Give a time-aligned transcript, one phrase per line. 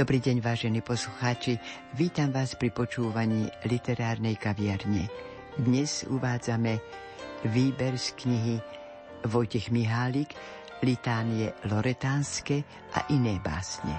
[0.00, 1.60] Dobrý deň, vážení poslucháči.
[1.92, 5.12] Vítam vás pri počúvaní literárnej kaviarne.
[5.60, 6.80] Dnes uvádzame
[7.44, 8.56] výber z knihy
[9.28, 10.32] Vojtech Mihálik,
[10.80, 12.64] Litánie Loretánske
[12.96, 13.92] a iné básne.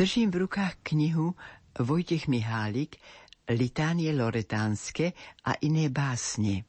[0.00, 1.36] Držím v rukách knihu
[1.76, 2.96] Vojtech Mihálik
[3.52, 5.12] Litánie loretánske
[5.44, 6.64] a iné básne,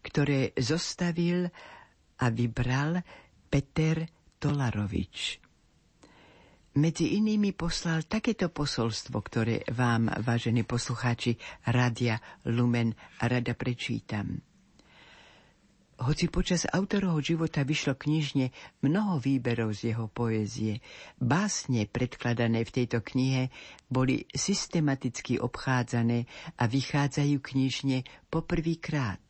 [0.00, 1.44] ktoré zostavil
[2.16, 3.04] a vybral
[3.52, 4.08] Peter
[4.40, 5.44] Tolarovič.
[6.80, 11.36] Medzi inými poslal takéto posolstvo, ktoré vám, vážení poslucháči,
[11.68, 12.16] Radia
[12.48, 14.40] Lumen rada prečítam.
[15.94, 18.50] Hoci počas autorovho života vyšlo knižne
[18.82, 20.82] mnoho výberov z jeho poézie,
[21.22, 23.54] básne predkladané v tejto knihe
[23.86, 26.26] boli systematicky obchádzané
[26.58, 29.22] a vychádzajú knižne poprvýkrát.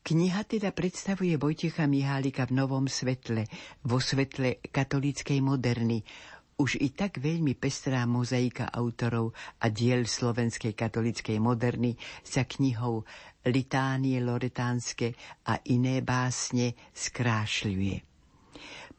[0.00, 3.44] Kniha teda predstavuje Vojtecha Mihálika v novom svetle,
[3.84, 6.00] vo svetle katolíckej moderny,
[6.60, 9.32] už i tak veľmi pestrá mozaika autorov
[9.64, 13.08] a diel slovenskej katolickej moderny sa knihou
[13.48, 15.16] Litánie loretánske
[15.48, 18.04] a iné básne skrášľuje.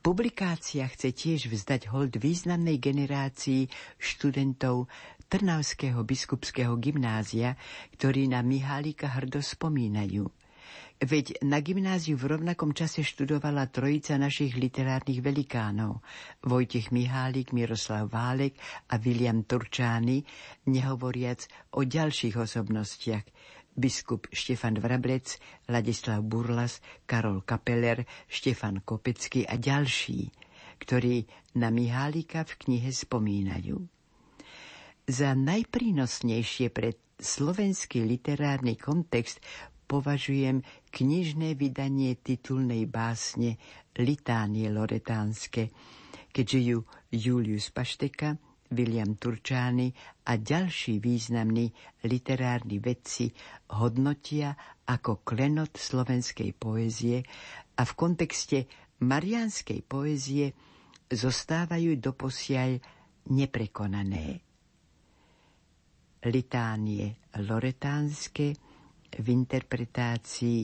[0.01, 3.69] Publikácia chce tiež vzdať hold významnej generácii
[4.01, 4.89] študentov
[5.29, 7.53] Trnavského biskupského gymnázia,
[7.93, 10.25] ktorí na Mihálika hrdo spomínajú–
[11.01, 16.05] Veď na gymnáziu v rovnakom čase študovala trojica našich literárnych velikánov.
[16.45, 18.53] Vojtech Mihálik, Miroslav Válek
[18.85, 20.21] a William Turčány,
[20.69, 23.25] nehovoriac o ďalších osobnostiach.
[23.71, 25.39] Biskup Štefan Vrablec,
[25.71, 30.27] Ladislav Burlas, Karol Kapeler, Štefan Kopecký a ďalší,
[30.81, 31.23] ktorí
[31.55, 33.79] na Mihálika v knihe spomínajú.
[35.07, 39.39] Za najprínosnejšie pre slovenský literárny kontext
[39.87, 43.59] považujem knižné vydanie titulnej básne
[43.99, 45.71] Litánie loretánske,
[46.31, 46.77] keďže ju
[47.11, 48.39] Julius Pašteka,
[48.71, 49.91] William Turčány
[50.25, 51.71] a ďalší významní
[52.07, 53.31] literárni vedci
[53.75, 54.55] hodnotia
[54.87, 57.19] ako klenot slovenskej poézie
[57.75, 58.57] a v kontexte
[59.03, 60.55] marianskej poézie
[61.11, 62.79] zostávajú doposiaľ
[63.35, 64.39] neprekonané.
[66.21, 67.05] Litánie
[67.43, 68.47] loretánske
[69.11, 70.61] v interpretácii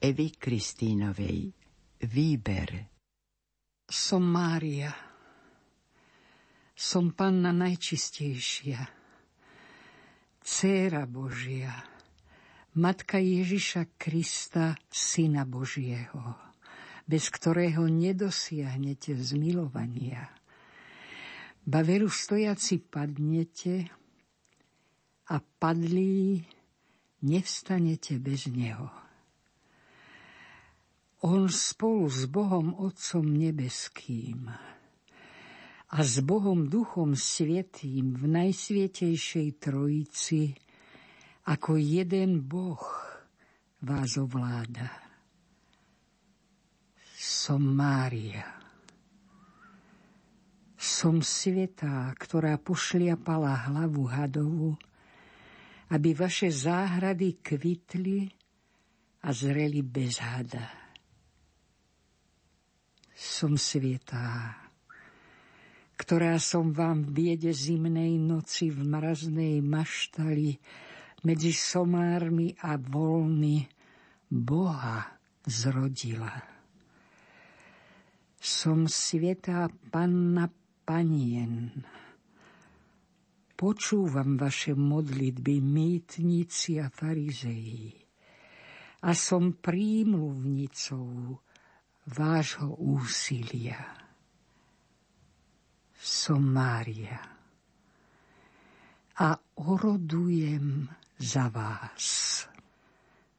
[0.00, 1.52] Evy Kristínovej.
[2.02, 2.70] Výber
[3.86, 5.11] Som Mária.
[6.82, 8.82] Som panna najčistejšia.
[10.42, 11.70] Céra Božia.
[12.74, 16.34] Matka Ježiša Krista, Syna Božieho,
[17.06, 20.26] bez ktorého nedosiahnete zmilovania.
[21.62, 23.86] Baveru stojaci padnete
[25.30, 26.42] a padlí
[27.22, 28.90] nevstanete bez Neho.
[31.22, 34.71] On spolu s Bohom Otcom Nebeským
[35.92, 40.56] a s Bohom Duchom Svetým v Najsvietejšej Trojici
[41.48, 42.80] ako jeden Boh
[43.84, 44.88] vás ovláda.
[47.12, 48.46] Som Mária.
[50.74, 54.74] Som svetá, ktorá pošliapala hlavu hadovu
[55.92, 58.24] aby vaše záhrady kvitli
[59.22, 60.72] a zreli bez hada.
[63.12, 64.56] Som svietá,
[66.02, 70.58] ktorá som vám v biede zimnej noci v mraznej maštali
[71.22, 73.62] medzi somármi a voľmi
[74.26, 75.14] Boha
[75.46, 76.34] zrodila.
[78.42, 80.50] Som svietá panna
[80.82, 81.70] panien,
[83.62, 87.94] Počúvam vaše modlitby, mýtnici a farizeji.
[89.06, 91.38] A som prímluvnicou
[92.10, 94.01] vášho úsilia.
[96.02, 97.22] Som Mária.
[99.22, 102.42] A orodujem za vás.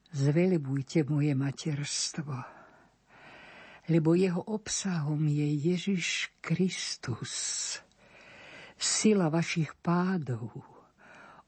[0.08, 2.40] Zvelebujte moje materstvo,
[3.92, 7.34] lebo jeho obsahom je Ježiš Kristus
[8.80, 10.48] sila vašich pádov,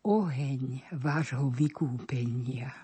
[0.04, 2.76] oheň vášho vykúpenia.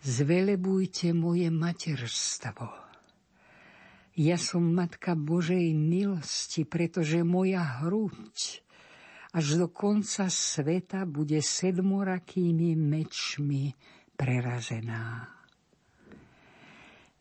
[0.00, 2.87] Zvelebujte moje materstvo.
[4.18, 8.66] Ja som matka Božej milosti, pretože moja hruď
[9.30, 13.78] až do konca sveta bude sedmorakými mečmi
[14.18, 15.30] prerazená.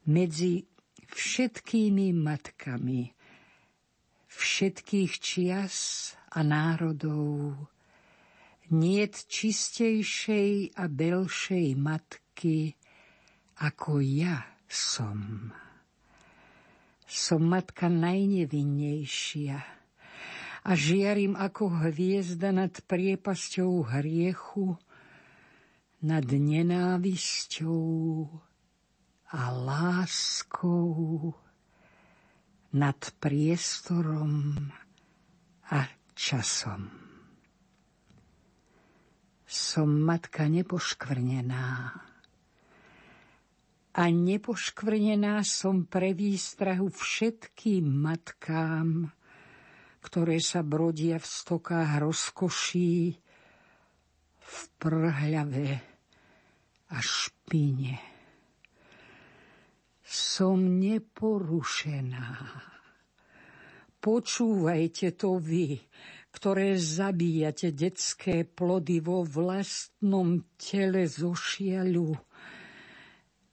[0.09, 0.65] Medzi
[1.13, 3.13] všetkými matkami
[4.37, 5.77] všetkých čias
[6.33, 7.57] a národov.
[8.67, 12.75] Niet čistejšej a belšej matky,
[13.63, 15.49] ako ja som.
[17.07, 19.63] Som matka najnevinnejšia
[20.67, 24.75] a žiarím ako hviezda nad priepasťou hriechu,
[26.03, 27.79] nad nenávisťou
[29.31, 31.31] a láskou,
[32.75, 34.51] nad priestorom
[35.71, 36.91] a časom.
[39.47, 41.95] Som matka nepoškvrnená,
[43.97, 49.09] a nepoškvrnená som pre výstrahu všetkým matkám,
[50.05, 53.17] ktoré sa brodia v stokách rozkoší,
[54.37, 55.69] v prhľave
[56.93, 57.97] a špine.
[60.05, 62.29] Som neporušená.
[63.97, 65.81] Počúvajte to vy,
[66.31, 72.13] ktoré zabíjate detské plody vo vlastnom tele zo šiaľu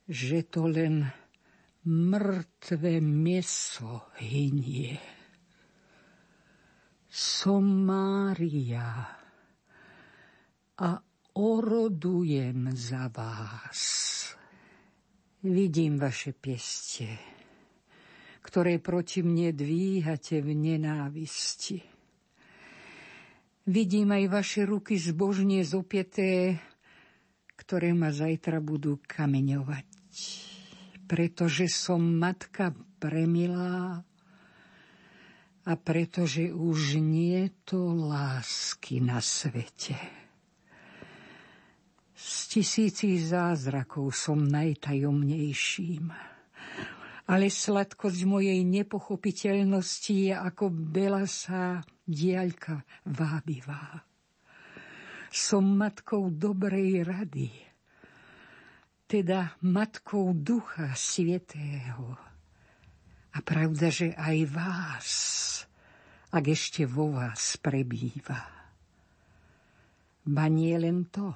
[0.05, 1.09] že to len
[1.85, 4.97] mŕtve meso hynie.
[7.09, 8.89] Som Mária
[10.75, 10.91] a
[11.39, 13.81] orodujem za vás.
[15.45, 17.07] Vidím vaše pieste,
[18.41, 21.79] ktoré proti mne dvíhate v nenávisti.
[23.69, 26.61] Vidím aj vaše ruky zbožne zopieté,
[27.65, 30.05] ktoré ma zajtra budú kameňovať
[31.05, 34.01] pretože som matka premilá
[35.65, 39.97] a pretože už nie to lásky na svete.
[42.15, 46.09] Z tisící zázrakov som najtajomnejším,
[47.29, 54.05] ale sladkosť mojej nepochopiteľnosti je ako belasá diaľka vábivá.
[55.35, 57.51] Som matkou dobrej rady,
[59.11, 62.15] teda matkou Ducha Svetého.
[63.35, 65.11] A pravda, že aj vás,
[66.31, 68.47] ak ešte vo vás prebýva.
[70.23, 71.35] Ba nie len to.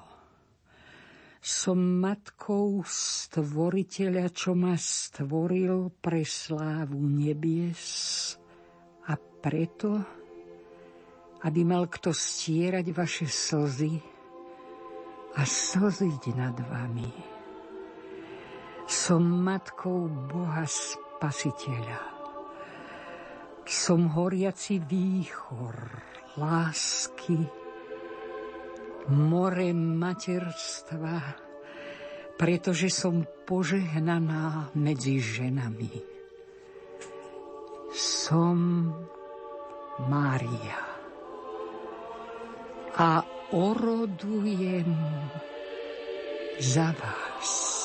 [1.43, 7.83] Som matkou stvoriteľa, čo ma stvoril pre slávu nebies
[9.11, 10.18] a preto,
[11.45, 13.99] aby mal kto stierať vaše slzy
[15.37, 17.39] a slziť nad vami
[18.89, 22.01] som matkou Boha Spasiteľa.
[23.69, 25.77] Som horiaci výchor
[26.41, 27.37] lásky,
[29.13, 31.21] more materstva,
[32.33, 36.01] pretože som požehnaná medzi ženami.
[37.93, 38.89] Som
[40.09, 40.88] Mária
[42.99, 44.91] a orodujem
[46.59, 47.78] za vás.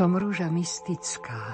[0.00, 1.44] Som rúža mystická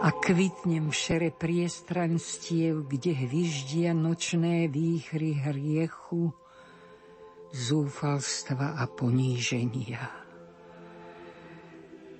[0.00, 6.32] a kvitnem šere priestranstiev, kde hvyždia nočné výchry hriechu,
[7.52, 10.00] zúfalstva a poníženia.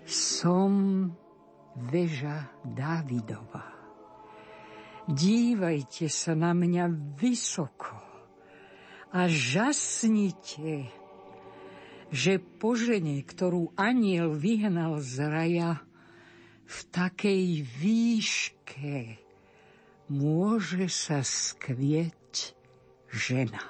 [0.04, 1.08] Som
[1.88, 3.72] veža Dávidova.
[5.08, 7.96] Dívajte sa na mňa vysoko
[9.16, 10.92] a žasnite,
[12.14, 15.70] že po žene, ktorú aniel vyhnal z raja,
[16.66, 19.22] v takej výške
[20.10, 22.54] môže sa skvieť
[23.10, 23.62] žena.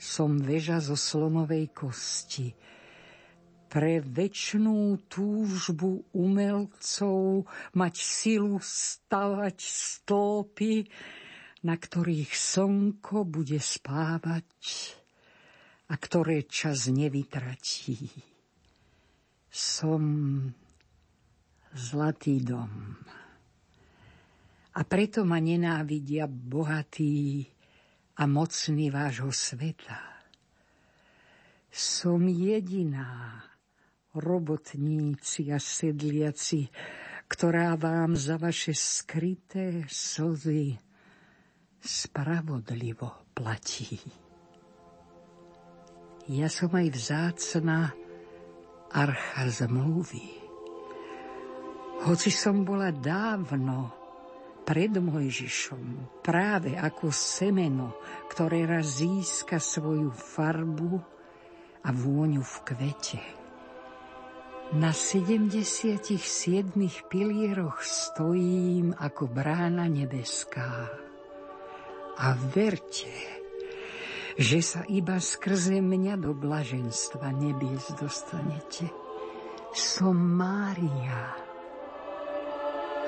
[0.00, 2.56] Som veža zo slonovej kosti,
[3.70, 7.46] pre väčšnú túžbu umelcov
[7.78, 10.90] mať silu stavať stĺpy,
[11.62, 14.48] na ktorých slnko bude spávať
[15.90, 17.98] a ktoré čas nevytratí.
[19.50, 20.02] Som
[21.74, 22.94] zlatý dom.
[24.70, 27.42] A preto ma nenávidia bohatí
[28.14, 29.98] a mocní vášho sveta.
[31.70, 33.42] Som jediná,
[34.14, 36.70] robotníci a sedliaci,
[37.30, 40.78] ktorá vám za vaše skryté slzy
[41.82, 43.98] spravodlivo platí.
[46.30, 47.90] Ja som aj vzácna
[48.94, 50.30] archa zmluvy.
[52.06, 53.90] Hoci som bola dávno
[54.62, 57.98] pred Mojžišom, práve ako semeno,
[58.30, 61.02] ktoré raz získa svoju farbu
[61.82, 63.22] a vôňu v kvete.
[64.78, 66.14] Na 77
[67.10, 70.94] pilieroch stojím ako brána nebeská.
[72.22, 73.39] A verte,
[74.38, 78.90] že sa iba skrze mňa do blaženstva nebies dostanete.
[79.70, 81.34] Som Mária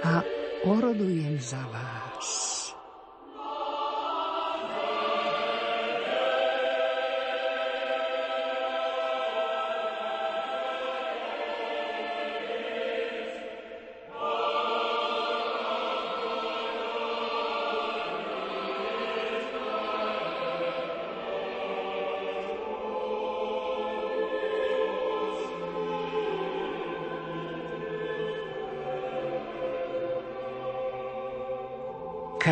[0.02, 0.22] a
[0.66, 2.61] orodujem za vás.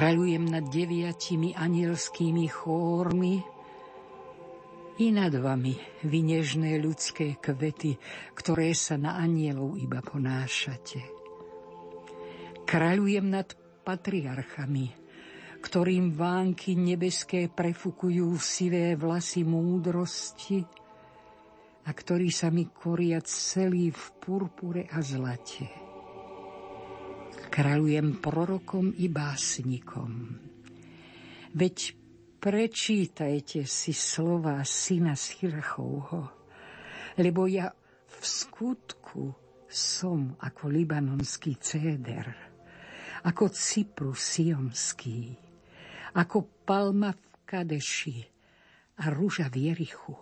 [0.01, 3.37] Kraľujem nad deviatimi anielskými chórmi
[4.97, 5.77] i nad vami,
[6.09, 8.01] vy nežné ľudské kvety,
[8.33, 11.05] ktoré sa na anielov iba ponášate.
[12.65, 13.53] Kraľujem nad
[13.85, 14.89] patriarchami,
[15.61, 20.65] ktorým vánky nebeské prefukujú sivé vlasy múdrosti
[21.85, 25.80] a ktorí sa mi koria celý v purpure a zlate
[27.51, 30.39] kráľujem prorokom i básnikom.
[31.51, 31.99] Veď
[32.39, 36.31] prečítajte si slova syna Sirachovho,
[37.19, 37.67] lebo ja
[38.07, 39.35] v skutku
[39.67, 42.31] som ako libanonský céder,
[43.27, 45.35] ako Cyprus sionský,
[46.15, 48.19] ako palma v Kadeši
[49.03, 50.15] a rúža v Jerichu,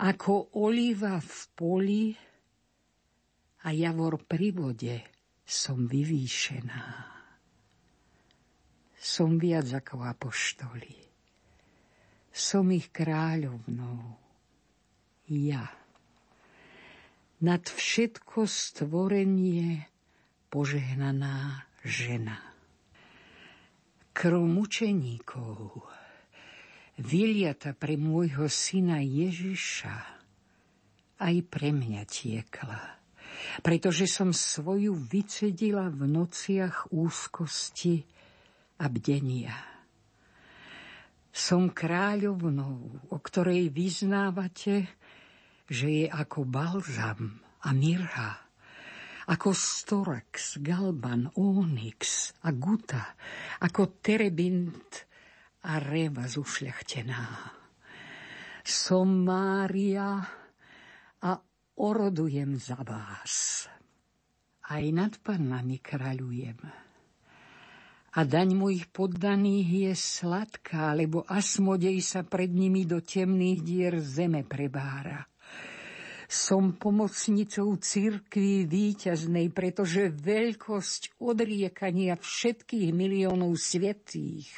[0.00, 2.04] ako oliva v poli
[3.60, 5.19] a javor pri vode,
[5.50, 6.86] som vyvýšená.
[8.94, 10.94] Som viac ako apoštoli.
[12.30, 14.14] Som ich kráľovnou.
[15.26, 15.66] Ja.
[17.42, 19.90] Nad všetko stvorenie
[20.54, 22.38] požehnaná žena.
[24.14, 25.82] Krv mučeníkov,
[27.00, 29.96] vyliata pre môjho syna Ježiša,
[31.18, 32.99] aj pre mňa tiekla
[33.60, 38.04] pretože som svoju vycedila v nociach úzkosti
[38.80, 39.56] a bdenia.
[41.30, 44.90] Som kráľovnou, o ktorej vyznávate,
[45.70, 48.50] že je ako balzam a mirha,
[49.30, 53.14] ako storax, galban, onyx a guta,
[53.62, 55.06] ako terebint
[55.70, 57.22] a reva zušľachtená.
[58.66, 60.39] Som Mária
[61.80, 63.64] orodujem za vás.
[64.68, 66.60] Aj nad pannami kráľujem.
[68.10, 74.44] A daň mojich poddaných je sladká, lebo Asmodej sa pred nimi do temných dier zeme
[74.44, 75.24] prebára.
[76.30, 84.50] Som pomocnicou cirkvi víťaznej, pretože veľkosť odriekania všetkých miliónov svetých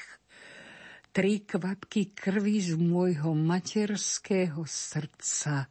[1.12, 5.68] tri kvapky krvi z môjho materského srdca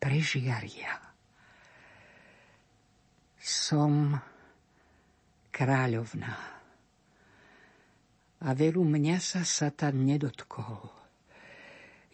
[0.00, 0.96] prežiaria.
[3.36, 4.16] Som
[5.52, 6.34] kráľovná
[8.40, 10.88] a veru mňa sa Satan nedotkol.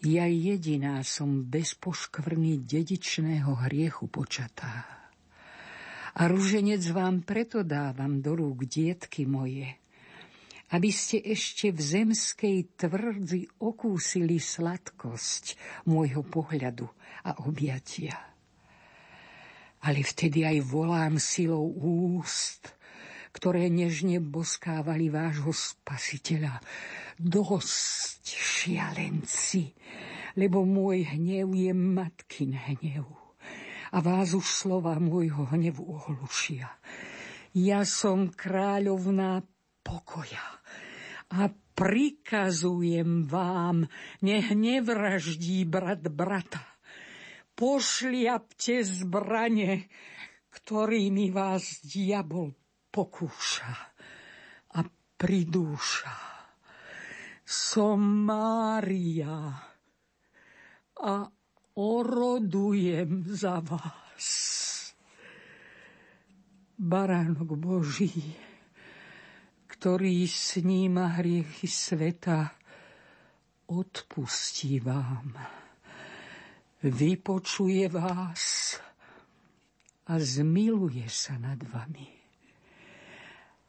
[0.03, 5.07] Ja jediná som bez poškvrny dedičného hriechu počatá.
[6.17, 9.71] A rúženec vám preto dávam do rúk, dietky moje–
[10.75, 16.87] aby ste ešte v zemskej tvrdzi okúsili sladkosť môjho pohľadu
[17.27, 18.19] a objatia.
[19.87, 21.71] Ale vtedy aj volám silou
[22.19, 22.75] úst,
[23.31, 26.59] ktoré nežne boskávali vášho spasiteľa.
[27.21, 29.77] Dosť, šialenci,
[30.35, 33.27] lebo môj hnev je matkin hnev
[33.93, 36.69] a vás už slova môjho hnevu ohlušia.
[37.57, 39.41] Ja som kráľovná
[39.87, 40.43] pokoja.
[41.31, 41.47] A
[41.79, 43.87] prikazujem vám,
[44.27, 46.63] nech nevraždí brat brata.
[47.55, 49.87] Pošliapte zbrane,
[50.51, 52.53] ktorými vás diabol
[52.91, 53.95] pokúša
[54.75, 54.81] a
[55.17, 56.15] pridúša.
[57.47, 59.55] Som Mária
[60.99, 61.15] a
[61.79, 64.57] orodujem za vás.
[66.77, 68.37] baránok Boží,
[69.77, 72.49] ktorý sníma hriechy sveta,
[73.69, 75.37] odpustí vám,
[76.81, 78.73] vypočuje vás
[80.09, 82.09] a zmiluje sa nad vami.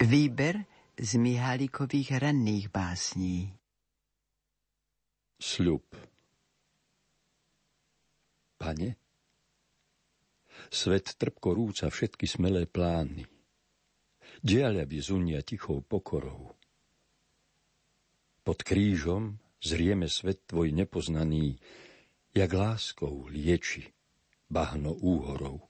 [0.05, 0.61] Výber
[1.01, 3.49] z Mihálikových ranných básní.
[5.41, 5.81] Sľub
[8.61, 8.89] Pane,
[10.69, 13.25] svet trpko rúca všetky smelé plány.
[14.45, 16.53] Diaľa by zunia tichou pokorou.
[18.45, 21.57] Pod krížom zrieme svet tvoj nepoznaný,
[22.29, 23.89] jak láskou lieči
[24.53, 25.65] bahno úhorov.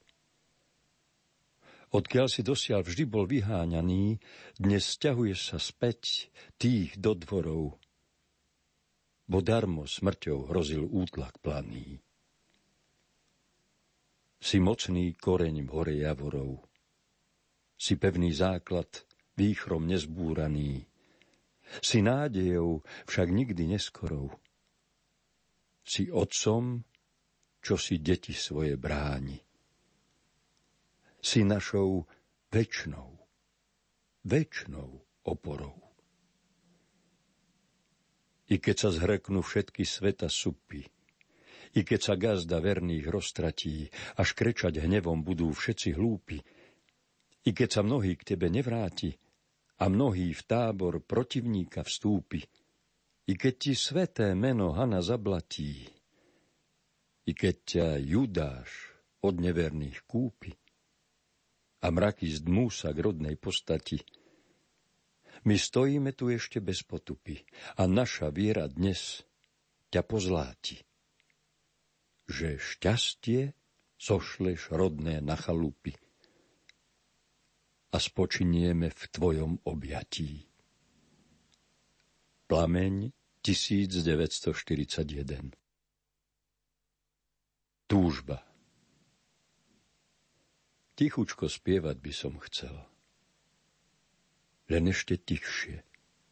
[1.96, 4.20] Odkiaľ si dosiaľ vždy bol vyháňaný,
[4.60, 6.28] dnes stiahuješ sa späť
[6.60, 7.80] tých do dvorov,
[9.24, 11.96] bo darmo smrťou hrozil útlak planý.
[14.36, 16.68] Si mocný koreň v hore javorov,
[17.80, 20.84] si pevný základ výchrom nezbúraný,
[21.80, 24.36] si nádejou, však nikdy neskorou.
[25.80, 26.84] Si otcom,
[27.64, 29.45] čo si deti svoje bráni
[31.26, 32.06] si našou
[32.54, 33.18] väčšnou,
[34.22, 34.90] väčšnou
[35.26, 35.74] oporou.
[38.46, 40.86] I keď sa zhreknú všetky sveta supy,
[41.74, 46.38] i keď sa gazda verných roztratí, až krečať hnevom budú všetci hlúpi,
[47.42, 49.10] i keď sa mnohí k tebe nevráti
[49.82, 52.38] a mnohí v tábor protivníka vstúpi,
[53.26, 55.90] i keď ti sveté meno Hana zablatí,
[57.26, 58.94] i keď ťa Judáš
[59.26, 60.54] od neverných kúpi,
[61.86, 64.02] a mraky zdmú sa k rodnej postati.
[65.46, 67.46] My stojíme tu ešte bez potupy
[67.78, 69.22] a naša viera dnes
[69.94, 70.82] ťa pozláti.
[72.26, 73.54] Že šťastie
[73.94, 75.94] sošleš rodné na chalupy
[77.94, 80.42] a spočinieme v tvojom objatí.
[82.50, 83.14] Plameň
[83.46, 85.54] 1941
[87.86, 88.45] Túžba
[90.96, 92.72] Tichučko spievať by som chcel.
[94.72, 95.84] Len ešte tichšie,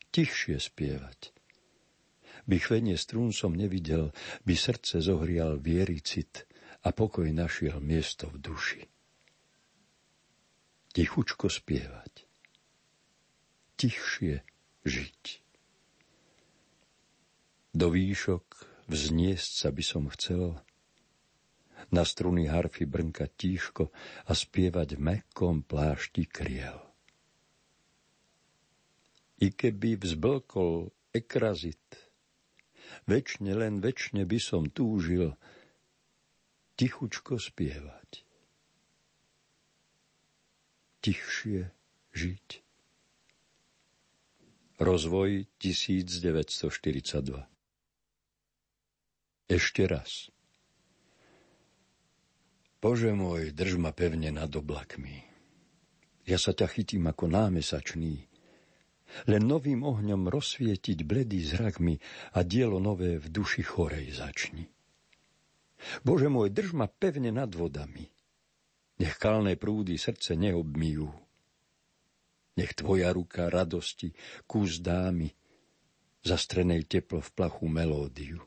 [0.09, 1.37] tichšie spievať.
[2.49, 4.17] By chvenie strún som nevidel,
[4.49, 6.49] by srdce zohrial viericit
[6.81, 8.83] a pokoj našiel miesto v duši.
[10.97, 12.25] Tichučko spievať.
[13.77, 14.41] Tichšie
[14.89, 15.23] žiť.
[17.77, 18.47] Do výšok
[18.89, 20.57] vzniesť sa by som chcel,
[21.91, 23.85] na struny harfy brnkať tíško
[24.27, 26.81] a spievať v mekkom plášti kriel.
[29.43, 32.11] I keby vzblkol ekrazit,
[33.07, 35.35] večne len večne by som túžil
[36.75, 38.27] tichučko spievať.
[41.05, 41.69] Tichšie
[42.17, 42.49] žiť.
[44.81, 47.47] Rozvoj 1942
[49.47, 50.35] Ešte raz.
[52.85, 55.25] Bože môj, drž ma pevne nad oblakmi.
[56.29, 58.29] Ja sa ťa chytím ako námesačný
[59.25, 61.97] Len novým ohňom rozsvietiť bledý zrak mi
[62.37, 64.69] a dielo nové v duši chorej začni.
[66.05, 68.05] Bože môj, drž ma pevne nad vodami.
[69.01, 71.09] Nech kalné prúdy srdce neobmýjú.
[72.61, 74.13] Nech tvoja ruka radosti
[74.45, 75.33] kus dámy,
[76.21, 78.45] zastrenej teplo v plachu melódiu.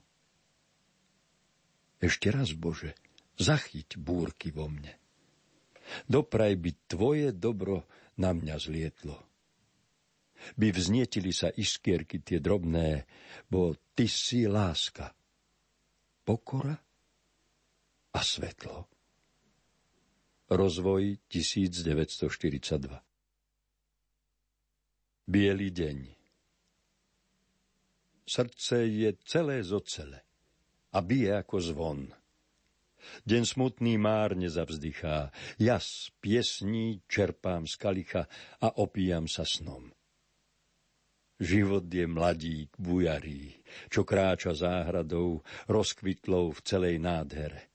[1.98, 2.94] Ešte raz, Bože,
[3.38, 4.98] zachyť búrky vo mne.
[6.10, 7.88] Dopraj by tvoje dobro
[8.20, 9.18] na mňa zlietlo.
[10.58, 13.10] By vznietili sa iskierky tie drobné,
[13.50, 15.10] bo ty si láska,
[16.22, 16.78] pokora
[18.14, 18.86] a svetlo.
[20.48, 23.04] Rozvoj 1942
[25.28, 25.98] Bielý deň
[28.24, 30.24] Srdce je celé z ocele
[30.96, 32.08] a bije ako zvon.
[33.24, 35.32] Deň smutný márne zavzdychá,
[35.62, 38.24] jas piesní čerpám z kalicha
[38.62, 39.92] a opíjam sa snom.
[41.38, 43.54] Život je mladík bujarý,
[43.94, 47.70] čo kráča záhradou, rozkvitlou v celej nádhere.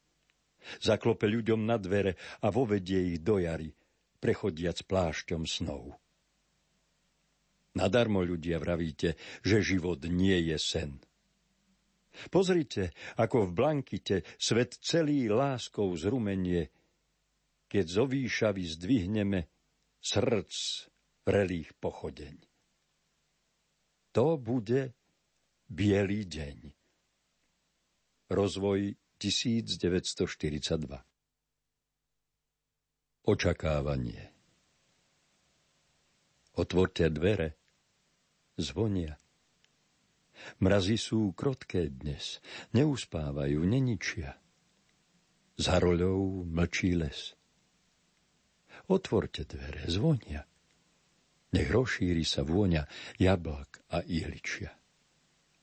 [0.83, 3.71] Zaklope ľuďom na dvere a vovedie ich do jary,
[4.19, 5.95] prechodiac plášťom snov.
[7.79, 11.01] Nadarmo ľudia vravíte, že život nie je sen.
[12.29, 16.69] Pozrite, ako v blankite svet celý láskou zrumenie,
[17.73, 19.49] keď zo výšavy zdvihneme
[20.03, 20.53] srdc
[21.25, 22.37] vrelých pochodeň.
[24.13, 24.93] To bude
[25.73, 26.59] bielý deň.
[28.29, 31.01] Rozvoj 1942
[33.23, 34.33] Očakávanie
[36.53, 37.57] Otvorte dvere,
[38.61, 39.22] zvonia.
[40.61, 42.39] Mrazy sú krotké dnes,
[42.77, 44.37] neuspávajú, neničia.
[45.57, 47.35] Za roľou mlčí les.
[48.89, 50.43] Otvorte dvere, zvonia.
[51.53, 52.89] Nech rozšíri sa vôňa
[53.21, 54.73] jablak a ihličia.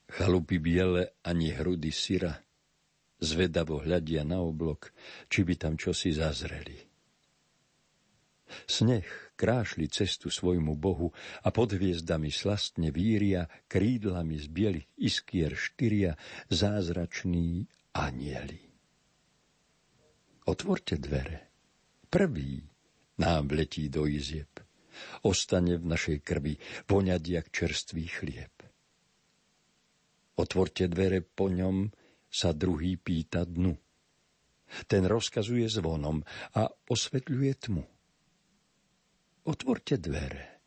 [0.10, 2.34] Chalupy biele ani hrudy syra,
[3.22, 4.89] zvedavo hľadia na oblok,
[5.30, 6.88] či by tam čosi zazreli.
[8.68, 9.06] Sneh
[9.40, 16.20] krášli cestu svojmu Bohu a pod hviezdami slastne víria, krídlami z bielých iskier štyria
[16.52, 17.64] zázrační
[17.96, 18.60] anieli.
[20.50, 21.48] Otvorte dvere.
[22.10, 22.66] Prvý
[23.22, 24.50] nám letí do izieb.
[25.24, 26.58] Ostane v našej krvi
[26.90, 28.52] poňať jak čerstvý chlieb.
[30.36, 31.92] Otvorte dvere po ňom,
[32.30, 33.74] sa druhý pýta dnu.
[34.86, 36.22] Ten rozkazuje zvonom
[36.54, 37.84] a osvetľuje tmu.
[39.50, 40.62] Otvorte dvere.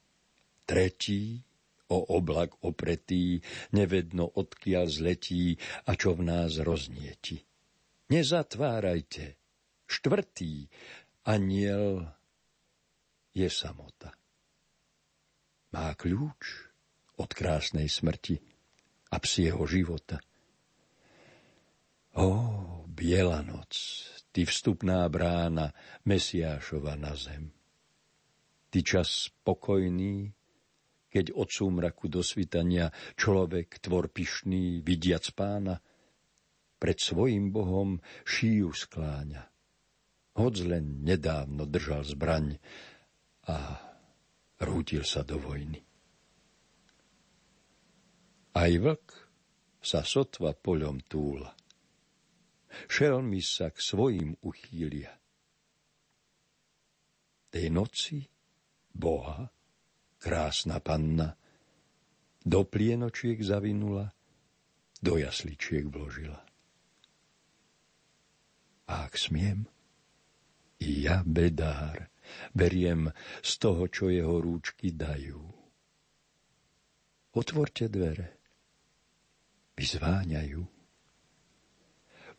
[0.67, 1.39] Tretí,
[1.95, 3.39] o oblak opretý,
[3.71, 5.55] nevedno odkiaľ zletí
[5.87, 7.39] a čo v nás roznieti.
[8.11, 9.39] Nezatvárajte.
[9.87, 10.67] Štvrtý,
[11.31, 12.11] aniel
[13.31, 14.11] je samota.
[15.71, 16.67] Má kľúč
[17.23, 18.43] od krásnej smrti
[19.15, 20.19] a psieho života.
[22.19, 22.29] Ó,
[22.91, 23.79] biela noc,
[24.35, 25.71] ty vstupná brána
[26.03, 27.62] Mesiášova na zem.
[28.73, 30.33] Ty čas spokojný,
[31.13, 32.89] keď od súmraku do svitania
[33.21, 35.77] človek tvor pyšný, vidiac pána,
[36.81, 39.45] pred svojim Bohom šíju skláňa.
[40.41, 42.57] Hoď len nedávno držal zbraň
[43.45, 43.77] a
[44.57, 45.85] rútil sa do vojny.
[48.57, 49.07] Aj vlk
[49.85, 51.53] sa sotva poľom túla.
[52.89, 55.13] Šelmy sa k svojim uchýlia.
[57.53, 58.25] Tej noci
[58.95, 59.51] Boha,
[60.21, 61.37] krásna panna,
[62.43, 64.13] do plienočiek zavinula,
[65.03, 66.41] do jasličiek vložila.
[68.91, 69.67] A ak smiem,
[70.83, 72.11] ja, bedár,
[72.51, 73.11] beriem
[73.43, 75.43] z toho, čo jeho rúčky dajú.
[77.33, 78.43] Otvorte dvere,
[79.79, 80.63] vyzváňajú.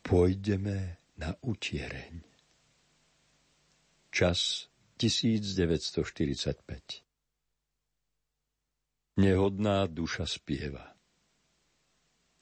[0.04, 0.78] Pôjdeme
[1.16, 2.20] na utiereň.
[4.12, 7.04] Čas 1945
[9.14, 10.90] Nehodná duša spieva.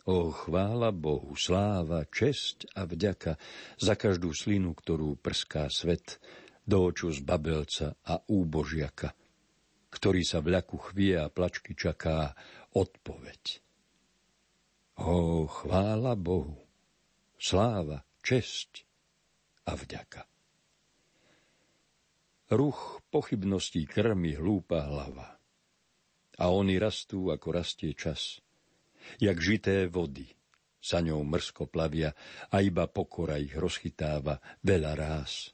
[0.09, 3.37] O chvála Bohu, sláva, česť a vďaka
[3.77, 6.19] za každú slinu, ktorú prská svet
[6.65, 9.13] do oču z babelca a úbožiaka,
[9.93, 12.33] ktorý sa v ľaku chvie a plačky čaká
[12.73, 13.61] odpoveď.
[15.05, 16.57] O chvála Bohu,
[17.37, 18.89] sláva, česť
[19.69, 20.25] a vďaka.
[22.53, 25.41] Ruch pochybností krmi hlúpa hlava.
[26.37, 28.45] A oni rastú, ako rastie čas.
[29.17, 30.29] Jak žité vody
[30.77, 32.13] sa ňou mrsko plavia
[32.53, 35.49] a iba pokora ich rozchytáva veľa ráz.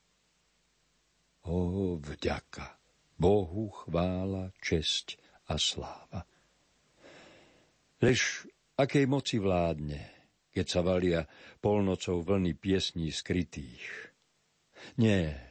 [1.46, 2.82] O vďaka,
[3.14, 6.26] Bohu chvála, česť a sláva.
[8.02, 8.42] Lež
[8.74, 10.02] akej moci vládne,
[10.50, 11.22] keď sa valia
[11.62, 13.86] polnocou vlny piesní skrytých.
[14.98, 15.47] Nie,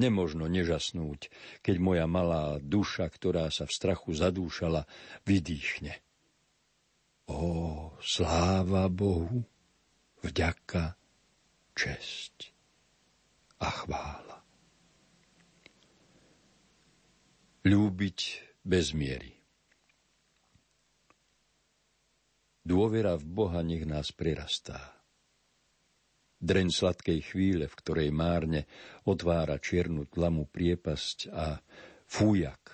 [0.00, 1.28] nemožno nežasnúť,
[1.60, 4.88] keď moja malá duša, ktorá sa v strachu zadúšala,
[5.28, 6.00] vydýchne.
[7.28, 9.44] Ó, sláva Bohu,
[10.24, 10.96] vďaka,
[11.76, 12.56] česť
[13.60, 14.38] a chvála.
[17.68, 18.18] Ľúbiť
[18.64, 19.36] bez miery.
[22.64, 24.99] Dôvera v Boha nech nás prirastá.
[26.40, 28.64] Dreň sladkej chvíle, v ktorej márne
[29.04, 31.60] otvára čiernu tlamu priepasť a
[32.08, 32.64] fújak,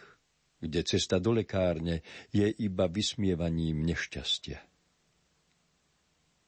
[0.63, 4.63] kde cesta do lekárne je iba vysmievaním nešťastia.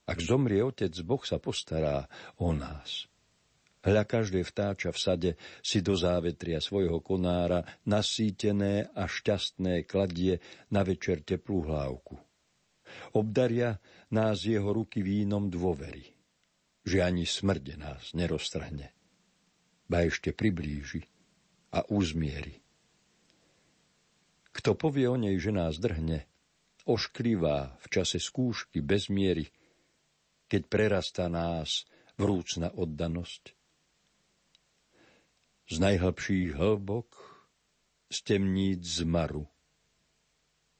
[0.08, 2.06] Ak zomrie otec, Boh sa postará
[2.38, 3.10] o nás.
[3.82, 10.38] Hľa každé vtáča v sade si do závetria svojho konára nasýtené a šťastné kladie
[10.70, 12.14] na večer teplú hlávku.
[13.18, 13.82] Obdaria
[14.14, 16.17] nás jeho ruky vínom dôvery
[16.88, 18.88] že ani smrde nás neroztrhne,
[19.92, 21.04] ba ešte priblíži
[21.76, 22.64] a uzmieri.
[24.56, 26.24] Kto povie o nej, že nás drhne,
[26.88, 29.52] ošklivá v čase skúšky bez miery,
[30.48, 31.84] keď prerastá nás
[32.16, 33.52] vrúcna oddanosť.
[35.68, 37.12] Z najhlbších hlbok,
[38.08, 39.44] z temníc zmaru,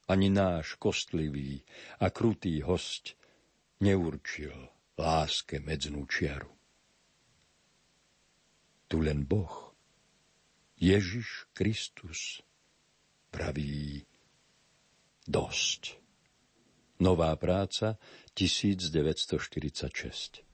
[0.09, 1.61] ani náš kostlivý
[2.01, 3.13] a krutý host
[3.77, 6.51] neurčil láske medznú čiaru.
[8.91, 9.71] Tu len Boh,
[10.75, 12.43] Ježiš Kristus,
[13.31, 14.03] praví
[15.23, 15.95] dosť.
[16.99, 17.95] Nová práca
[18.35, 20.48] 1946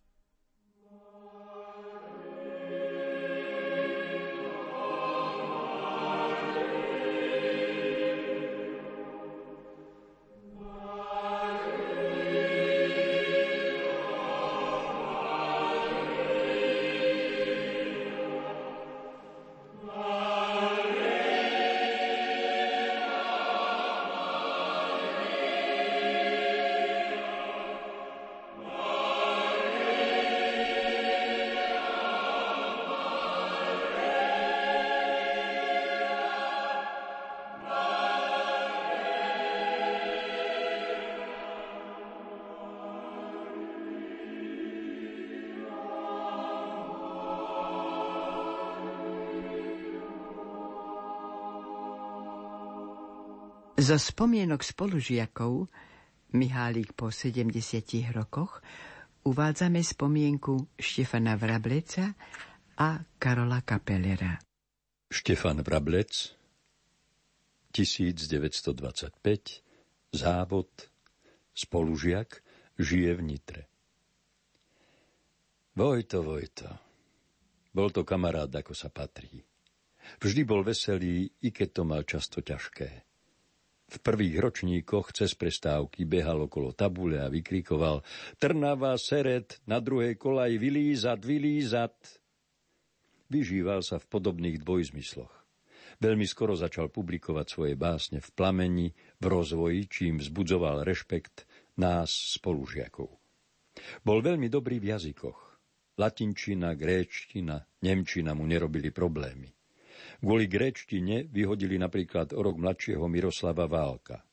[53.96, 55.72] Zo spomienok spolužiakov
[56.36, 57.48] Mihálik po 70
[58.12, 58.60] rokoch
[59.24, 62.12] uvádzame spomienku Štefana Vrableca
[62.76, 64.36] a Karola Kapelera.
[65.08, 66.12] Štefan Vrablec
[67.72, 69.16] 1925
[70.12, 70.72] Závod
[71.56, 72.44] Spolužiak
[72.76, 73.64] žije v Nitre.
[75.72, 76.68] Vojto, Vojto.
[77.72, 79.40] Bol to kamarát, ako sa patrí.
[80.20, 83.15] Vždy bol veselý, i keď to mal často ťažké.
[83.86, 88.02] V prvých ročníkoch cez prestávky behal okolo tabule a vykrikoval
[88.42, 91.94] Trnava, Seret, na druhej kolaj vylízat, vylízat.
[93.30, 95.34] Vyžíval sa v podobných dvojzmysloch.
[96.02, 98.88] Veľmi skoro začal publikovať svoje básne v plameni,
[99.22, 101.48] v rozvoji, čím vzbudzoval rešpekt
[101.80, 103.08] nás spolužiakov.
[104.04, 105.40] Bol veľmi dobrý v jazykoch.
[105.96, 109.48] Latinčina, gréčtina, nemčina mu nerobili problémy.
[110.24, 114.24] Kvôli gréčtine vyhodili napríklad o rok mladšieho Miroslava Válka.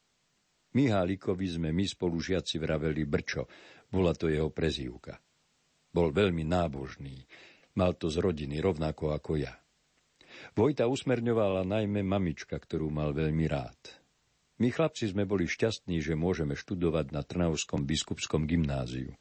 [0.73, 3.45] Mihálikovi sme my spolužiaci vraveli Brčo,
[3.93, 5.21] bola to jeho prezývka.
[5.93, 7.29] Bol veľmi nábožný,
[7.77, 9.53] mal to z rodiny rovnako ako ja.
[10.57, 13.77] Vojta usmerňovala najmä mamička, ktorú mal veľmi rád.
[14.57, 19.13] My chlapci sme boli šťastní, že môžeme študovať na Trnavskom biskupskom gymnáziu.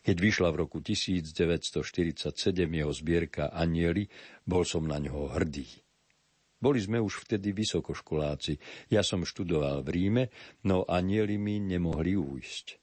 [0.00, 4.08] Keď vyšla v roku 1947 jeho zbierka Anieli,
[4.48, 5.68] bol som na ňoho hrdý.
[6.62, 8.54] Boli sme už vtedy vysokoškoláci.
[8.88, 10.24] Ja som študoval v Ríme,
[10.62, 12.78] no anieli mi nemohli újsť.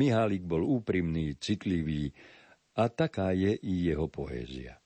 [0.00, 2.08] Mihálik bol úprimný, citlivý
[2.80, 4.80] a taká je i jeho poézia.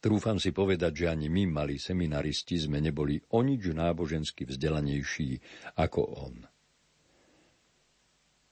[0.00, 5.30] Trúfam si povedať, že ani my, malí seminaristi, sme neboli o nič nábožensky vzdelanejší
[5.80, 6.49] ako on.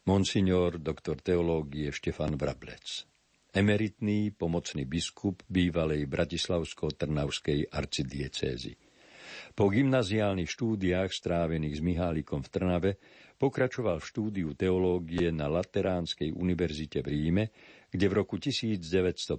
[0.09, 3.05] Monsignor doktor teológie Štefan Vrablec
[3.53, 8.73] emeritný pomocný biskup bývalej Bratislavsko-Trnavskej arcidiecézy.
[9.53, 12.93] Po gymnaziálnych štúdiách strávených s Mihálikom v Trnave
[13.37, 17.45] pokračoval v štúdiu teológie na Lateránskej univerzite v Ríme,
[17.93, 19.37] kde v roku 1950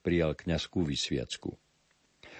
[0.00, 1.50] prijal kňazskú vysviacku.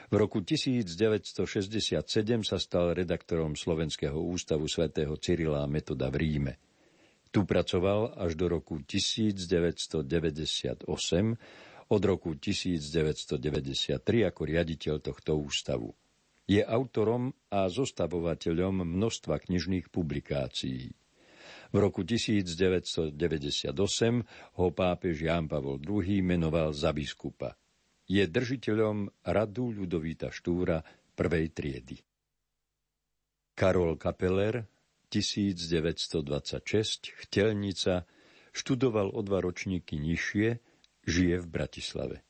[0.08, 2.08] V roku 1967
[2.40, 6.69] sa stal redaktorom Slovenského ústavu svätého Cyrila Metoda v Ríme.
[7.30, 10.82] Tu pracoval až do roku 1998,
[11.90, 15.94] od roku 1993 ako riaditeľ tohto ústavu.
[16.50, 20.90] Je autorom a zostavovateľom množstva knižných publikácií.
[21.70, 23.14] V roku 1998
[24.58, 27.54] ho pápež Ján Pavol II menoval za biskupa.
[28.10, 30.82] Je držiteľom radu Ľudovíta Štúra
[31.14, 32.02] prvej triedy.
[33.54, 34.66] Karol Kapeler,
[35.10, 38.06] 1926, chtelnica,
[38.54, 40.62] študoval o dva ročníky nižšie,
[41.04, 42.22] žije v Bratislave.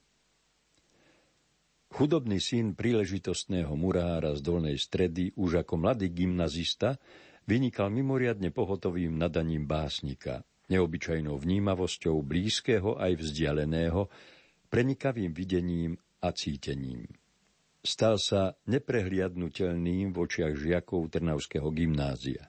[1.91, 7.03] Chudobný syn príležitostného murára z Dolnej stredy už ako mladý gymnazista
[7.51, 14.07] vynikal mimoriadne pohotovým nadaním básnika, neobyčajnou vnímavosťou blízkeho aj vzdialeného,
[14.71, 17.11] prenikavým videním a cítením.
[17.83, 22.47] Stal sa neprehliadnutelným v očiach žiakov Trnavského gymnázia.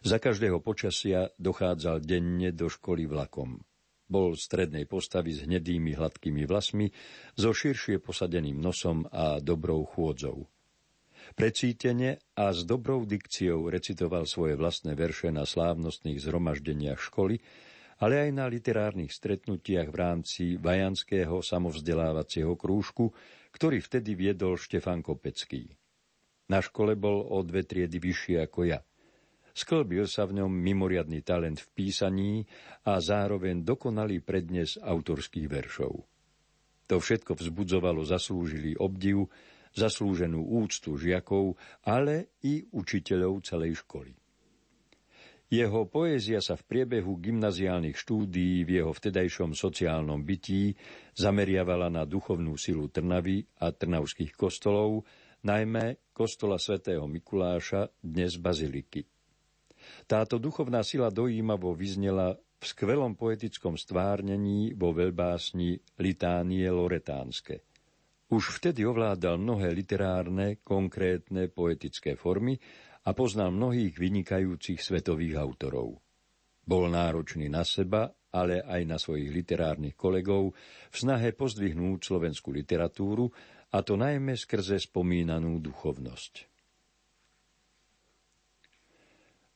[0.00, 3.62] Za každého počasia dochádzal denne do školy vlakom.
[4.10, 6.90] Bol strednej postavy s hnedými hladkými vlasmi,
[7.38, 10.50] so širšie posadeným nosom a dobrou chôdzou.
[11.38, 17.38] Precítene a s dobrou dikciou recitoval svoje vlastné verše na slávnostných zhromaždeniach školy,
[18.00, 23.12] ale aj na literárnych stretnutiach v rámci Vajanského samovzdelávacieho krúžku,
[23.52, 25.70] ktorý vtedy viedol Štefan Kopecký.
[26.50, 28.80] Na škole bol o dve triedy vyššie ako ja.
[29.52, 32.44] Sklbil sa v ňom mimoriadný talent v písaní
[32.86, 35.92] a zároveň dokonalý prednes autorských veršov.
[36.90, 39.30] To všetko vzbudzovalo zaslúžilý obdiv
[39.74, 41.54] zaslúženú úctu žiakov,
[41.86, 44.10] ale i učiteľov celej školy.
[45.50, 50.78] Jeho poézia sa v priebehu gymnaziálnych štúdií v jeho vtedajšom sociálnom bytí
[51.18, 55.02] zameriavala na duchovnú silu Trnavy a trnavských kostolov,
[55.42, 59.19] najmä kostola svätého Mikuláša, dnes Baziliky.
[60.06, 67.64] Táto duchovná sila dojímavo vyznela v skvelom poetickom stvárnení vo veľbásni Litánie Loretánske–
[68.30, 72.54] už vtedy ovládal mnohé literárne, konkrétne poetické formy
[73.02, 75.98] a poznal mnohých vynikajúcich svetových autorov.
[76.62, 80.54] Bol náročný na seba, ale aj na svojich literárnych kolegov
[80.94, 83.26] v snahe pozdvihnúť slovenskú literatúru,
[83.74, 86.49] a to najmä skrze spomínanú duchovnosť.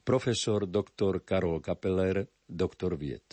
[0.05, 1.25] Profesor dr.
[1.25, 3.25] Karol Kapeler, doktor vied.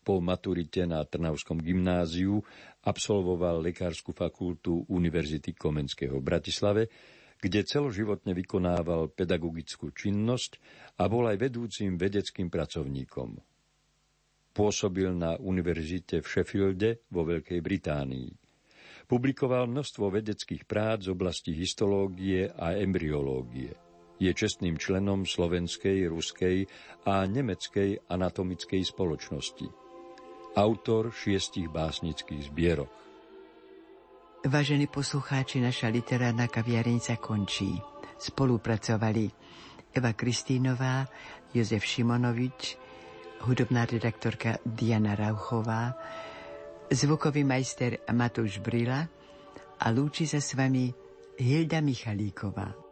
[0.00, 2.40] Po maturite na Trnavskom gymnáziu
[2.80, 6.82] absolvoval Lekárskú fakultu Univerzity Komenského v Bratislave,
[7.36, 10.56] kde celoživotne vykonával pedagogickú činnosť
[10.96, 13.36] a bol aj vedúcim vedeckým pracovníkom.
[14.56, 18.32] Pôsobil na univerzite v Sheffielde vo Veľkej Británii.
[19.04, 23.85] Publikoval množstvo vedeckých prác z oblasti histológie a embryológie.
[24.16, 26.64] Je čestným členom slovenskej, ruskej
[27.04, 29.86] a nemeckej anatomickej spoločnosti
[30.56, 32.92] autor šiestich básnických zbierok.
[34.48, 37.76] Vážení poslucháči, naša literárna kaviareň končí.
[38.16, 39.28] Spolupracovali
[39.92, 41.04] Eva Kristínová,
[41.52, 42.80] Jozef Šimonovič,
[43.44, 45.92] hudobná redaktorka Diana Rauchová,
[46.88, 49.04] zvukový majster Matúš Brila
[49.76, 50.88] a lúči sa s vami
[51.36, 52.85] Hilda Michalíková.